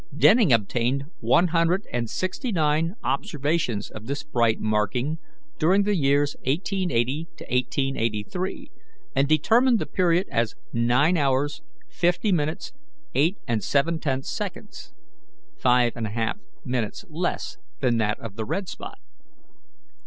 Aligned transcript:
Denning 0.17 0.51
obtained 0.51 1.03
one 1.19 1.49
hundred 1.49 1.83
and 1.93 2.09
sixty 2.09 2.51
nine 2.51 2.95
observations 3.03 3.91
of 3.91 4.07
this 4.07 4.23
bright 4.23 4.59
marking 4.59 5.19
during 5.59 5.83
the 5.83 5.95
years 5.95 6.35
1880 6.37 7.27
1883, 7.41 8.71
and 9.15 9.27
determined 9.27 9.77
the 9.77 9.85
period 9.85 10.25
as 10.31 10.55
nine 10.73 11.17
hours, 11.17 11.61
fifty 11.87 12.31
minutes, 12.31 12.73
eight 13.13 13.37
and 13.47 13.63
seven 13.63 13.99
tenths 13.99 14.31
seconds 14.31 14.91
(five 15.59 15.93
and 15.95 16.07
a 16.07 16.11
half 16.11 16.39
minutes 16.65 17.05
less 17.07 17.57
than 17.79 17.97
that 17.99 18.19
of 18.19 18.37
the 18.37 18.45
red 18.45 18.67
spot). 18.67 18.97